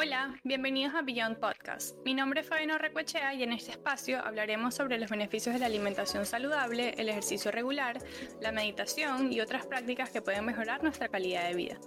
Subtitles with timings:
[0.00, 1.96] Hola, bienvenidos a Beyond Podcast.
[2.04, 5.66] Mi nombre es Fabiano Recuechea y en este espacio hablaremos sobre los beneficios de la
[5.66, 7.98] alimentación saludable, el ejercicio regular,
[8.40, 11.80] la meditación y otras prácticas que pueden mejorar nuestra calidad de vida.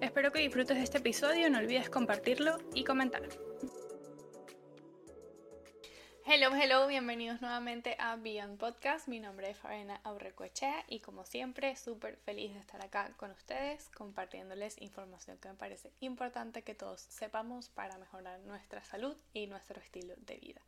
[0.00, 3.22] Espero que disfrutes de este episodio, no olvides compartirlo y comentar.
[6.26, 9.08] Hello, hello, bienvenidos nuevamente a Beyond Podcast.
[9.08, 13.90] Mi nombre es Fabiana Aurrecoechea y como siempre, súper feliz de estar acá con ustedes
[13.90, 19.78] compartiéndoles información que me parece importante que todos sepamos para mejorar nuestra salud y nuestro
[19.82, 20.62] estilo de vida.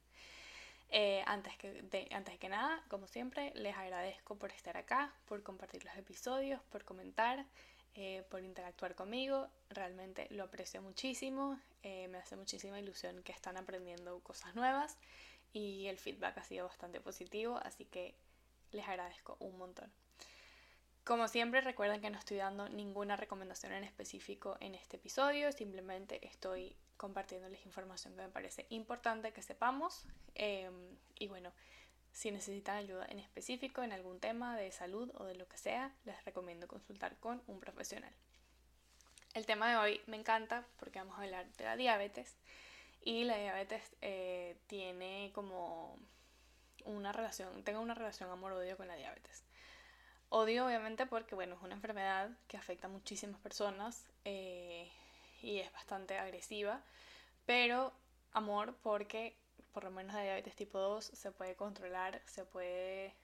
[0.90, 5.86] Eh, antes, que, antes que nada, como siempre, les agradezco por estar acá, por compartir
[5.86, 7.46] los episodios, por comentar,
[7.94, 9.48] eh, por interactuar conmigo.
[9.70, 11.58] Realmente lo aprecio muchísimo.
[11.82, 14.98] Eh, me hace muchísima ilusión que están aprendiendo cosas nuevas
[15.52, 18.14] y el feedback ha sido bastante positivo, así que
[18.72, 19.92] les agradezco un montón.
[21.04, 26.26] Como siempre, recuerden que no estoy dando ninguna recomendación en específico en este episodio, simplemente
[26.26, 30.04] estoy compartiéndoles información que me parece importante que sepamos.
[30.34, 31.52] Em, y bueno,
[32.12, 35.94] si necesitan ayuda en específico en algún tema de salud o de lo que sea,
[36.04, 38.12] les recomiendo consultar con un profesional.
[39.34, 42.34] El tema de hoy me encanta porque vamos a hablar de la diabetes
[43.06, 45.96] y la diabetes eh, tiene como
[46.84, 49.44] una relación, tengo una relación amor-odio con la diabetes.
[50.28, 54.90] Odio obviamente porque, bueno, es una enfermedad que afecta a muchísimas personas eh,
[55.40, 56.82] y es bastante agresiva,
[57.46, 57.92] pero
[58.32, 59.36] amor porque
[59.72, 63.14] por lo menos la diabetes tipo 2 se puede controlar, se puede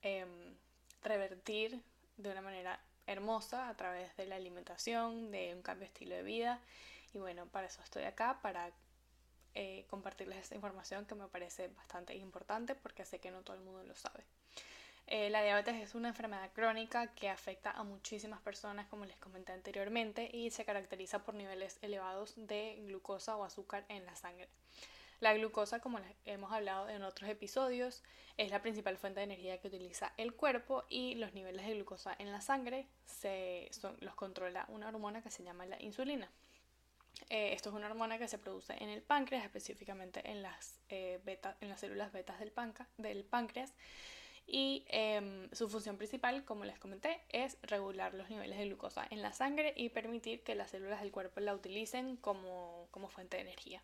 [0.00, 0.56] em,
[1.02, 1.82] revertir
[2.16, 6.22] de una manera hermosa a través de la alimentación, de un cambio de estilo de
[6.22, 6.58] vida.
[7.12, 8.72] Y bueno, para eso estoy acá, para
[9.56, 13.62] eh, compartirles esta información que me parece bastante importante porque sé que no todo el
[13.62, 14.24] mundo lo sabe.
[15.06, 19.52] Eh, la diabetes es una enfermedad crónica que afecta a muchísimas personas, como les comenté
[19.52, 24.48] anteriormente, y se caracteriza por niveles elevados de glucosa o azúcar en la sangre.
[25.20, 28.02] La glucosa, como hemos hablado en otros episodios,
[28.36, 32.14] es la principal fuente de energía que utiliza el cuerpo y los niveles de glucosa
[32.18, 33.70] en la sangre se,
[34.00, 36.30] los controla una hormona que se llama la insulina.
[37.28, 41.20] Eh, esto es una hormona que se produce en el páncreas, específicamente en las, eh,
[41.60, 42.52] en las células betas del,
[42.98, 43.72] del páncreas.
[44.46, 49.20] Y em, su función principal, como les comenté, es regular los niveles de glucosa en
[49.20, 53.82] la sangre y permitir que las células del cuerpo la utilicen como, fuente de energía.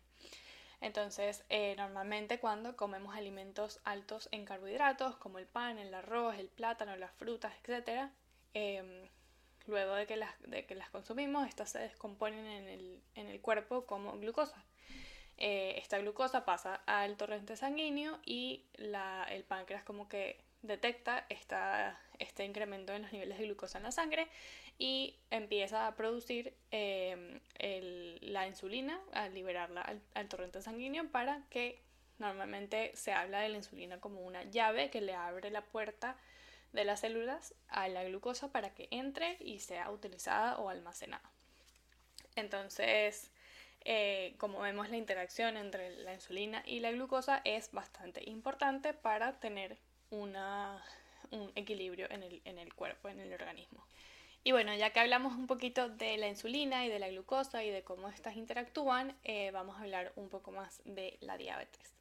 [0.79, 6.47] Entonces, eh, normalmente cuando comemos alimentos altos en carbohidratos, como el pan, el arroz, el
[6.47, 8.09] plátano, las frutas, etc.,
[9.67, 13.39] Luego de que las, de que las consumimos, estas se descomponen en el, en el
[13.39, 14.63] cuerpo como glucosa.
[15.37, 21.99] Eh, esta glucosa pasa al torrente sanguíneo y la, el páncreas como que detecta esta,
[22.19, 24.27] este incremento en los niveles de glucosa en la sangre
[24.77, 31.43] y empieza a producir em, el, la insulina, a liberarla al, al, torrente sanguíneo para
[31.49, 31.81] que
[32.19, 36.17] normalmente se habla de la insulina como una llave que le abre la puerta
[36.73, 41.31] de las células a la glucosa para que entre y sea utilizada o almacenada.
[42.35, 43.31] Entonces,
[43.85, 49.39] eh, como vemos, la interacción entre la insulina y la glucosa es bastante importante para
[49.39, 49.77] tener
[50.09, 50.35] un
[51.55, 53.85] equilibrio en el cuerpo, en el organismo.
[54.45, 57.69] Y bueno, ya que hablamos un poquito de la insulina y de la glucosa y
[57.69, 61.93] de cómo estas interactúan, eh, vamos a hablar un poco más de la diabetes.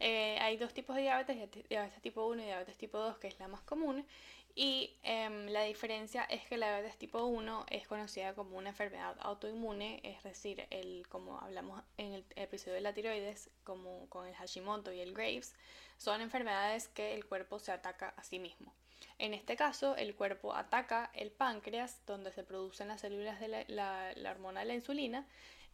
[0.00, 3.38] Eh, hay dos tipos de diabetes, diabetes tipo 1 y diabetes tipo 2, que es
[3.38, 4.06] la más común.
[4.54, 9.16] Y em, la diferencia es que la diabetes tipo 1 es conocida como una enfermedad
[9.20, 14.34] autoinmune, es decir, el, como hablamos en el episodio de la tiroides, como con el
[14.34, 15.54] Hashimoto y el Graves,
[15.98, 18.74] son enfermedades que el cuerpo se ataca a sí mismo.
[19.18, 24.14] En este caso, el cuerpo ataca el páncreas, donde se producen las células de la,
[24.30, 25.26] hormona de la insulina,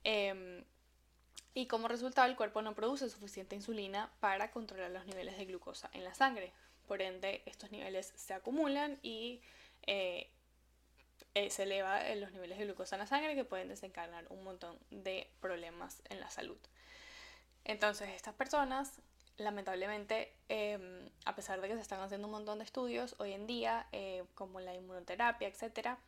[0.05, 0.65] em,
[1.55, 5.91] y como resultado el cuerpo no produce suficiente insulina para controlar los niveles de glucosa
[5.93, 6.53] en la sangre.
[6.87, 9.41] Por ende, estos niveles se acumulan y
[9.87, 10.31] eh,
[11.35, 14.79] eh, se elevan los niveles de glucosa en la sangre que pueden desencadenar un montón
[14.91, 16.59] de problemas en la salud.
[17.65, 19.01] Entonces, estas personas,
[19.39, 23.47] lamentablemente, em, a pesar de que se están haciendo un montón de estudios hoy en
[23.47, 25.99] día, eh, como la inmunoterapia, etc.,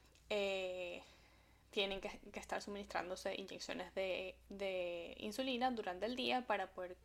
[1.71, 6.97] tienen que, estar suministrándose inyecciones de, insulina durante el día para poder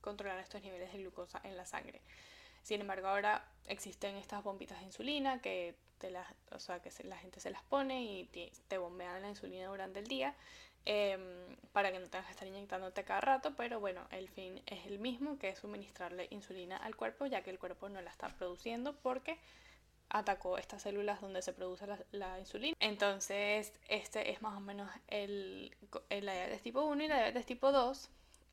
[0.00, 2.00] controlar estos niveles de glucosa en la sangre.
[2.62, 5.76] Sin embargo, ahora existen estas bombitas de insulina que
[6.10, 8.24] la gente se las pone y
[8.68, 10.34] te, bombean la insulina durante el día
[10.86, 14.86] em, para que no tengas que estar inyectándote cada rato, pero bueno, el fin es
[14.86, 18.28] el mismo, que es suministrarle insulina al cuerpo, ya que el cuerpo no la está
[18.28, 19.38] produciendo porque
[20.08, 22.76] atacó estas células donde se produce la, insulina.
[22.80, 25.74] Entonces, este es más o menos el,
[26.08, 28.08] la diabetes tipo 1 y la diabetes tipo 2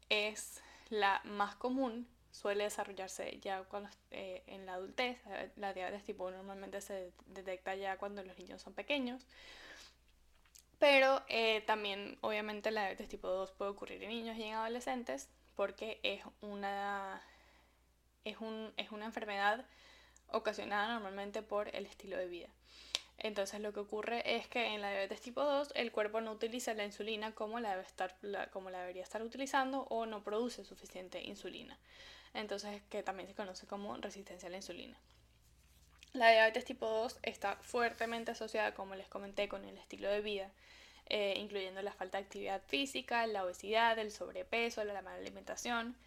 [0.10, 5.20] es la más común, suele desarrollarse ya cuando, eh, en la adultez.
[5.56, 9.26] La diabetes tipo 1 normalmente se detecta ya cuando los niños son pequeños.
[10.84, 15.30] Pero eh, también, obviamente, la diabetes tipo 2 puede ocurrir en niños y en adolescentes
[15.56, 17.22] porque es una,
[18.26, 19.64] es un, es una enfermedad
[20.28, 22.50] ocasionada normalmente por el estilo de vida.
[23.18, 26.74] Entonces lo que ocurre es que en la diabetes tipo 2 el cuerpo no utiliza
[26.74, 28.18] la insulina como la, debe estar,
[28.52, 31.80] como la debería estar utilizando o no produce suficiente insulina.
[32.34, 34.98] Entonces que también se conoce como resistencia a la insulina.
[36.14, 40.52] La diabetes tipo 2 está fuertemente asociada, como les comenté, con el estilo de vida,
[41.08, 45.98] eh, incluyendo la falta de actividad física, la obesidad, el sobrepeso, la mala alimentación.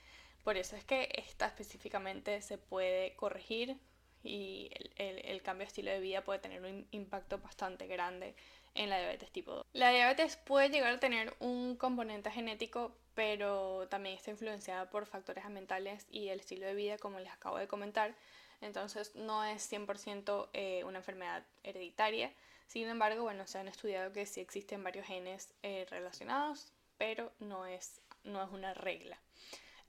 [0.44, 3.78] Por eso es que esta específicamente se puede corregir
[4.22, 8.36] y el, cambio de estilo de vida puede tener un impacto bastante grande
[8.74, 9.66] en la diabetes tipo 2.
[9.72, 15.44] La diabetes puede llegar a tener un componente genético, pero también está influenciada por factores
[15.44, 18.14] ambientales y el estilo de vida, como les acabo de comentar.
[18.60, 22.32] Entonces no es 100% eh, una enfermedad hereditaria.
[22.66, 27.66] Sin embargo, bueno, se han estudiado que sí existen varios genes eh, relacionados, pero no
[27.66, 29.18] es, no es una regla.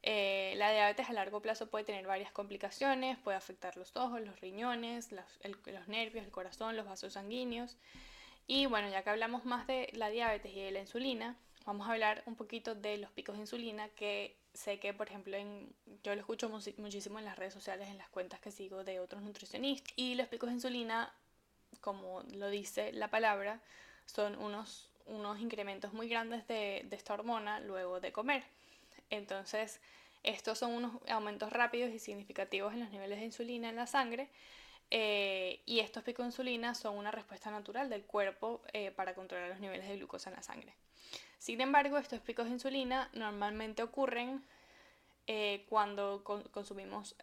[0.04, 4.40] Eh, la diabetes a largo plazo puede tener varias complicaciones, puede afectar los ojos, los
[4.40, 5.26] riñones, los,
[5.88, 7.78] nervios, el corazón, los vasos sanguíneos.
[8.46, 11.36] Y bueno, ya que hablamos más de la diabetes y de la insulina,
[11.66, 15.38] vamos a hablar un poquito de los picos de insulina que sé que, por ejemplo,
[15.38, 15.72] en,
[16.04, 19.22] yo lo escucho muchísimo en las redes sociales, en las cuentas que sigo de otros
[19.22, 19.94] nutricionistas.
[19.96, 21.14] Y los picos de insulina,
[21.82, 23.62] como lo dice la palabra,
[24.06, 28.44] son unos, unos incrementos muy grandes de esta hormona luego de comer.
[29.10, 29.80] Entonces,
[30.24, 34.30] estos son unos aumentos rápidos y significativos en los niveles de insulina en la sangre.
[34.90, 39.50] Eh, y estos picos de insulina son una respuesta natural del cuerpo eh, para controlar
[39.50, 40.74] los niveles de glucosa en la sangre.
[41.38, 44.44] Sin embargo, estos picos de insulina normalmente ocurren
[45.28, 47.16] eh, cuando consumimos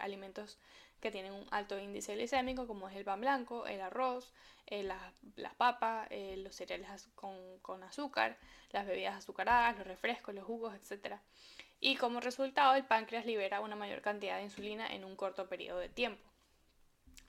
[0.00, 0.58] alimentos
[1.00, 4.32] que tienen un alto índice glicémico, como es el pan blanco, el arroz,
[4.70, 6.08] las, papas,
[6.38, 8.36] los cereales con, con azúcar,
[8.70, 11.16] las bebidas azucaradas, los refrescos, los jugos, etc.
[11.80, 15.78] Y como resultado, el páncreas libera una mayor cantidad de insulina en un corto periodo
[15.78, 16.28] de tiempo.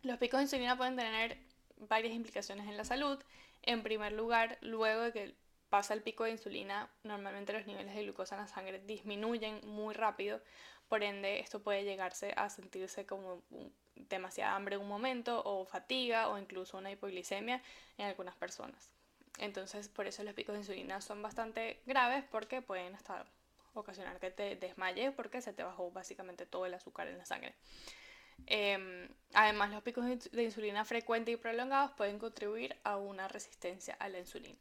[0.01, 1.37] Los picos de insulina pueden tener
[1.77, 3.21] varias implicaciones en la salud.
[3.61, 5.35] En primer lugar, luego de que
[5.69, 9.93] pasa el pico de insulina, normalmente los niveles de glucosa en la sangre disminuyen muy
[9.93, 10.41] rápido,
[10.87, 13.43] por ende esto puede llegarse a sentirse como
[13.95, 17.61] demasiada hambre en un momento o fatiga o incluso una hipoglicemia
[17.97, 18.91] en algunas personas.
[19.37, 23.25] Entonces, por eso los picos de insulina son bastante graves porque pueden hasta
[23.73, 27.55] ocasionar que te desmayes porque se te bajó básicamente todo el azúcar en la sangre.
[28.47, 34.09] Em, además, los picos de insulina frecuentes y prolongados pueden contribuir a una resistencia a
[34.09, 34.59] la insulina,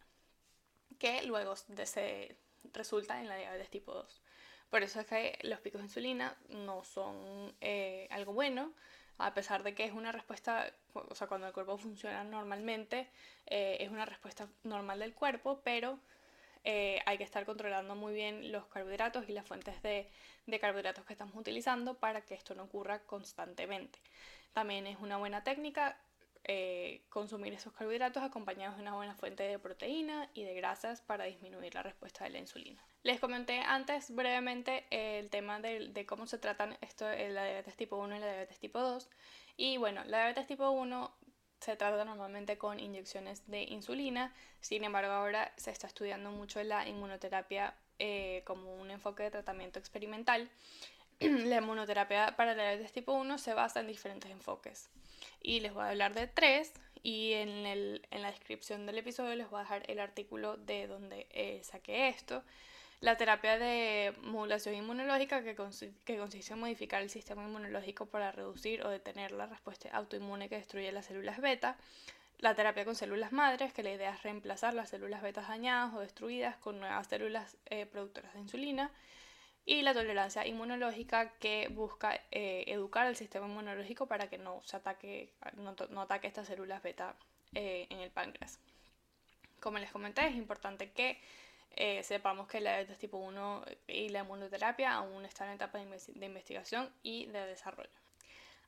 [0.99, 2.37] que luego se
[2.73, 4.23] resulta en la diabetes tipo 2.
[4.71, 8.73] Por eso es que los picos de insulina no son eh, algo bueno,
[9.17, 13.09] a pesar de que es una respuesta, o sea, cuando el cuerpo funciona normalmente,
[13.47, 15.99] eh, es una respuesta normal del cuerpo, pero
[16.65, 20.11] eh, hay que estar controlando muy bien los carbohidratos y las fuentes de,
[20.61, 23.99] carbohidratos que estamos utilizando para que esto no ocurra constantemente.
[24.53, 25.97] También es una buena técnica
[26.51, 31.27] eh, consumir esos carbohidratos acompañados de una buena fuente de proteína y de grasas para
[31.27, 32.83] disminuir la respuesta de la insulina.
[33.03, 38.17] Les comenté antes brevemente el tema de, cómo se tratan esto, la diabetes tipo 1
[38.17, 39.11] y la diabetes tipo 2.
[39.59, 41.13] Y bueno, la diabetes tipo 1
[41.61, 46.89] se trata normalmente con inyecciones de insulina, sin embargo ahora se está estudiando mucho la
[46.89, 50.49] inmunoterapia eh, como un enfoque de tratamiento experimental.
[51.21, 54.91] la inmunoterapia para la diabetes tipo 1 se basa en diferentes enfoques
[55.43, 56.73] y les voy a hablar de tres
[57.03, 60.87] y en, el, en la descripción del episodio les voy a dejar el artículo de
[60.87, 62.43] donde eh, saqué esto.
[63.01, 68.91] La terapia de modulación inmunológica, que, consiste en modificar el sistema inmunológico para reducir o
[68.91, 71.77] detener la respuesta autoinmune que destruye las células beta.
[72.41, 76.01] La terapia con células madres, que la idea es reemplazar las células beta dañadas o
[76.01, 78.91] destruidas con nuevas células eh, productoras de insulina.
[79.69, 84.79] Y la tolerancia inmunológica, que busca eh, educar al sistema inmunológico para que no, se
[84.79, 85.29] ataque,
[85.91, 87.15] no, ataque estas células beta
[87.55, 88.59] eh, en el páncreas.
[89.61, 91.21] Como les comenté, es importante que
[91.77, 96.25] eh, sepamos que la diabetes tipo 1 y la inmunoterapia aún están en etapa de,
[96.25, 97.91] investigación y de desarrollo.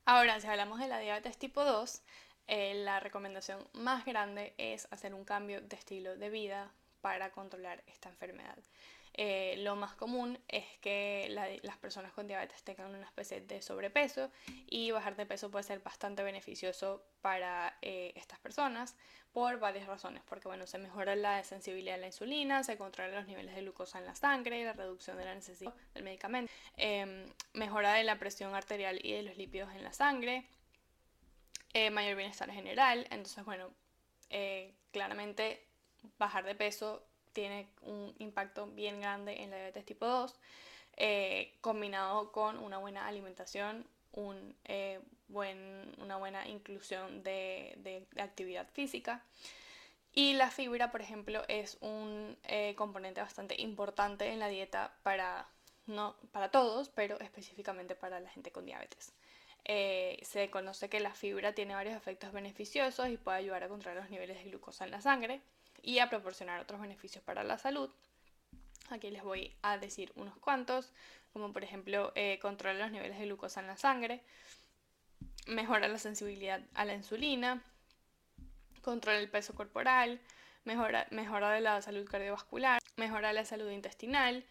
[0.04, 2.02] Ahora, si hablamos de la diabetes tipo 2,
[2.46, 7.82] eh, la recomendación más grande es hacer un cambio de estilo de vida para controlar
[7.86, 8.58] esta enfermedad.
[9.14, 11.26] Eh, lo más común es que
[11.62, 14.30] las personas con diabetes tengan una especie de sobrepeso
[14.66, 18.96] y bajar de peso puede ser bastante beneficioso para eh, estas personas
[19.32, 23.26] por varias razones, porque bueno, se mejora la sensibilidad a la insulina, se controlan los
[23.26, 27.94] niveles de glucosa en la sangre, la reducción de la necesidad del medicamento, em, mejora
[27.94, 30.46] de la presión arterial y de los lípidos en la sangre,
[31.72, 33.72] eh, mayor bienestar general, entonces bueno,
[34.92, 35.69] claramente
[36.18, 37.02] bajar de peso
[37.32, 40.34] tiene un impacto bien grande en la diabetes tipo 2,
[40.96, 49.24] eh, combinado con una buena alimentación, un, eh, buen, una buena inclusión de, actividad física.
[50.12, 55.48] Y la fibra, por ejemplo, es un eh, componente bastante importante en la dieta para,
[55.86, 59.12] no, para todos, pero específicamente para la gente con diabetes.
[59.64, 64.10] se conoce que la fibra tiene varios efectos beneficiosos y puede ayudar a controlar los
[64.10, 65.42] niveles de glucosa en la sangre,
[65.82, 67.90] y a proporcionar otros beneficios para la salud.
[68.90, 70.92] Aquí les voy a decir unos cuantos,
[71.32, 74.22] como por ejemplo eh, controlar los niveles de glucosa en la sangre,
[75.46, 77.62] mejora la sensibilidad a la insulina,
[78.82, 80.20] controla el peso corporal,
[80.64, 81.06] mejora,
[81.60, 84.44] la salud cardiovascular, mejora la salud intestinal.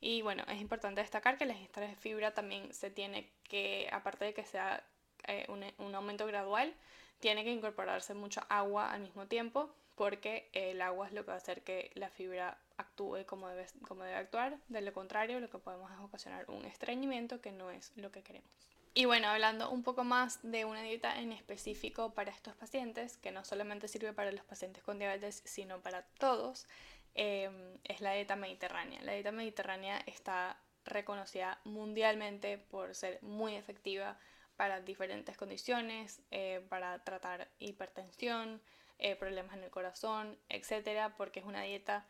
[0.00, 4.26] Y bueno, es importante destacar que la ingesta de fibra también se tiene que, aparte
[4.26, 4.84] de que sea
[5.26, 6.72] eh, un, un aumento gradual,
[7.18, 11.34] tiene que incorporarse mucha agua al mismo tiempo porque el agua es lo que va
[11.34, 14.56] a hacer que la fibra actúe como debe, como debe actuar.
[14.68, 18.22] De lo contrario, lo que podemos es ocasionar un estreñimiento que no es lo que
[18.22, 18.48] queremos.
[18.94, 23.32] Y bueno, hablando un poco más de una dieta en específico para estos pacientes, que
[23.32, 26.66] no solamente sirve para los pacientes con diabetes, sino para todos,
[27.14, 29.02] em, es la dieta mediterránea.
[29.02, 34.16] La dieta mediterránea está reconocida mundialmente por ser muy efectiva
[34.56, 38.60] para diferentes condiciones, eh, para tratar hipertensión,
[38.98, 42.06] eh, problemas en el corazón, etcétera, porque es una dieta,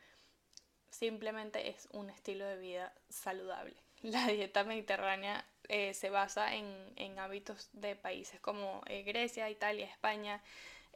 [0.90, 3.76] simplemente es un estilo de vida saludable.
[4.02, 10.42] La dieta mediterránea eh, se basa en, hábitos de países como eh, Grecia, Italia, España,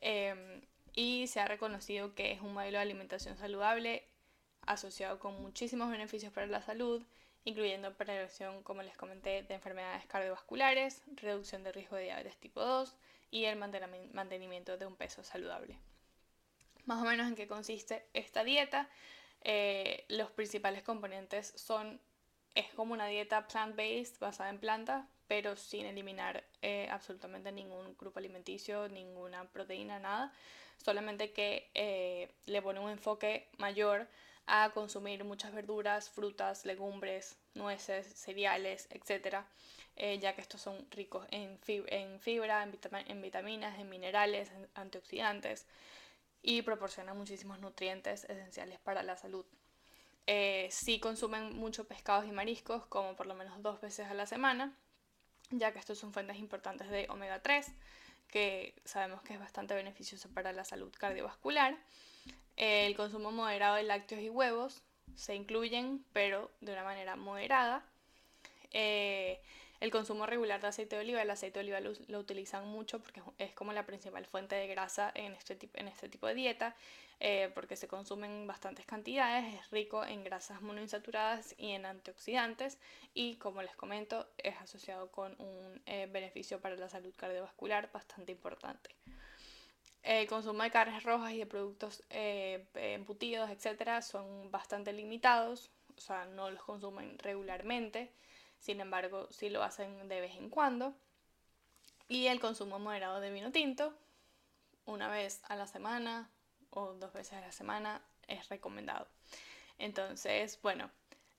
[0.00, 0.62] em,
[0.94, 4.04] y se ha reconocido que es un modelo de alimentación saludable
[4.62, 7.02] asociado con muchísimos beneficios para la salud,
[7.44, 12.94] incluyendo prevención, como les comenté, de enfermedades cardiovasculares, reducción de riesgo de diabetes tipo 2,
[13.32, 15.76] y el mantenimiento de un peso saludable.
[16.84, 18.88] Más o menos en qué consiste esta dieta.
[19.40, 21.98] Eh, los principales componentes son,
[22.54, 28.18] es como una dieta plant-based basada en plantas, pero sin eliminar eh, absolutamente ningún grupo
[28.18, 30.32] alimenticio, ninguna proteína, nada.
[30.76, 34.08] Solamente que eh, le pone un enfoque mayor
[34.46, 39.38] a consumir muchas verduras, frutas, legumbres, nueces, cereales, etc.
[39.96, 45.66] Eh, ya que estos son ricos en, fibra, en, vitaminas, en minerales, en antioxidantes
[46.42, 49.44] y proporcionan muchísimos nutrientes esenciales para la salud.
[50.26, 54.26] Eh, si consumen mucho pescados y mariscos, como por lo menos dos veces a la
[54.26, 54.74] semana,
[55.50, 57.70] ya que estos son fuentes importantes de omega 3,
[58.28, 61.76] que sabemos que es bastante beneficioso para la salud cardiovascular.
[62.56, 64.82] el consumo moderado de lácteos y huevos
[65.16, 67.84] se incluyen, pero de una manera moderada.
[68.70, 69.40] Eh,
[69.82, 73.20] el consumo regular de aceite de oliva, el aceite de oliva lo, utilizan mucho porque
[73.38, 76.76] es como la principal fuente de grasa en este, este tipo de dieta,
[77.18, 82.78] eh, porque se consumen bastantes cantidades, es rico en grasas monoinsaturadas y en antioxidantes
[83.12, 88.30] y como les comento es asociado con un eh, beneficio para la salud cardiovascular bastante
[88.30, 88.94] importante.
[90.04, 96.00] El consumo de carnes rojas y de productos eh, embutidos, etcétera, son bastante limitados, o
[96.00, 98.12] sea, no los consumen regularmente
[98.62, 100.94] sin embargo sí lo hacen de vez en cuando.
[102.08, 103.92] Y el consumo moderado de vino tinto,
[104.86, 106.30] una vez a la semana
[106.70, 109.08] o dos veces a la semana, es recomendado.
[109.78, 110.90] Entonces, bueno,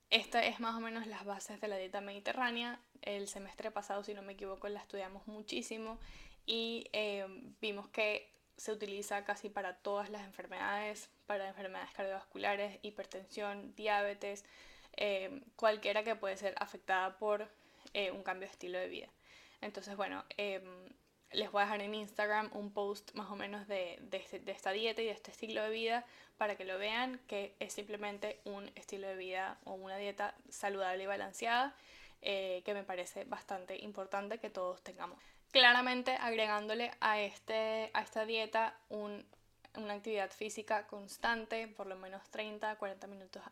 [0.09, 2.79] esta es más o menos las bases de la dieta mediterránea.
[3.01, 5.99] El semestre pasado, si no me equivoco, la estudiamos muchísimo
[6.45, 7.25] y eh,
[7.61, 14.43] vimos que se utiliza casi para todas las enfermedades, para enfermedades cardiovasculares, hipertensión, diabetes,
[14.97, 17.47] eh, cualquiera que puede ser afectada por
[17.93, 19.07] eh, un cambio de estilo de vida.
[19.61, 20.63] Entonces, bueno, em,
[21.31, 24.71] les voy a dejar en Instagram un post más o menos de, este, de, esta
[24.71, 26.05] dieta y de este estilo de vida
[26.37, 31.03] para que lo vean, que es simplemente un estilo de vida o una dieta saludable
[31.03, 31.75] y balanceada,
[32.21, 35.17] eh, que me parece bastante importante que todos tengamos.
[35.51, 39.25] Claramente agregándole a, este, a esta dieta un
[39.75, 43.43] una actividad física constante, por lo menos 30, 40 minutos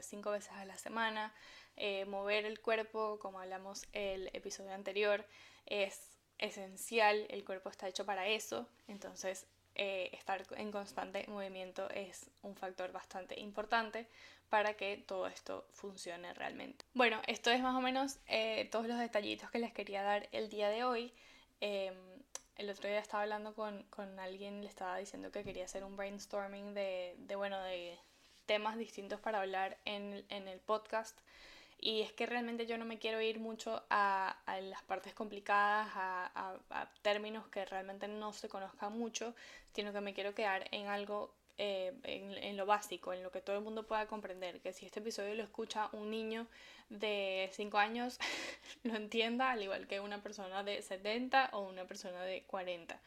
[0.00, 1.34] 5 veces a la semana.
[1.76, 5.26] Eh, mover el cuerpo, como hablamos el episodio anterior,
[5.66, 12.30] es esencial, el cuerpo está hecho para eso, entonces eh, estar en constante movimiento es
[12.42, 14.08] un factor bastante importante
[14.48, 16.84] para que todo esto funcione realmente.
[16.94, 20.48] Bueno, esto es más o menos eh, todos los detallitos que les quería dar el
[20.48, 21.12] día de hoy.
[21.60, 21.94] Em,
[22.56, 25.96] el otro día estaba hablando con, con, alguien, le estaba diciendo que quería hacer un
[25.96, 27.98] brainstorming de, de bueno, de
[28.46, 31.18] temas distintos para hablar en, en, el podcast.
[31.78, 35.88] Y es que realmente yo no me quiero ir mucho a, a las partes complicadas,
[35.94, 39.34] a, a, términos que realmente no se conozcan mucho,
[39.74, 43.56] sino que me quiero quedar en algo eh, en, lo básico, en lo que todo
[43.56, 46.46] el mundo pueda comprender, que si este episodio lo escucha un niño
[46.90, 48.18] de 5 años,
[48.84, 53.00] lo entienda, al igual que una persona de 70 o una persona de 40.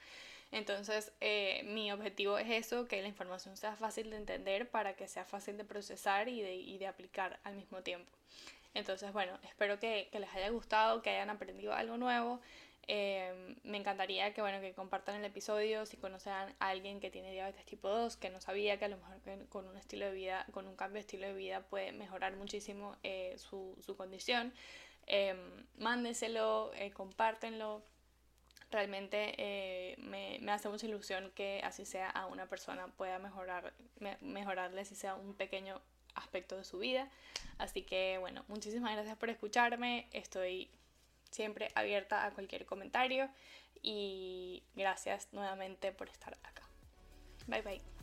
[0.52, 5.08] Entonces, eh, mi objetivo es eso, que la información sea fácil de entender para que
[5.08, 8.12] sea fácil de procesar y de, aplicar al mismo tiempo.
[8.74, 12.42] Entonces, bueno, espero que les haya gustado, que hayan aprendido algo nuevo.
[12.92, 17.32] Em, me encantaría que, bueno, que compartan el episodio si conocen a alguien que tiene
[17.32, 19.20] diabetes tipo 2, que no sabía que a lo mejor
[19.50, 22.98] con un estilo de vida, con un cambio de estilo de vida puede mejorar muchísimo
[23.04, 24.54] eh, su, su, condición.
[25.78, 27.84] Mándeselo, eh, compártenlo.
[28.72, 33.72] Realmente eh, me, me, hace mucha ilusión que así sea a una persona pueda mejorar,
[34.00, 35.80] me, mejorarle si sea un pequeño
[36.16, 37.08] aspecto de su vida.
[37.60, 40.08] Así que bueno, muchísimas gracias por escucharme.
[40.12, 40.72] Estoy
[41.32, 43.30] siempre abierta a cualquier comentario
[43.82, 46.64] y gracias nuevamente por estar acá.
[47.48, 47.99] Bye bye.